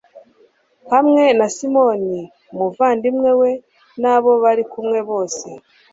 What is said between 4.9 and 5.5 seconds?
bose